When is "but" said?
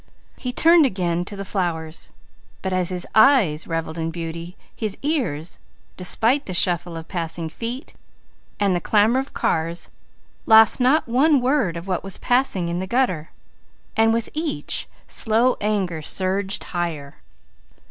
2.63-2.73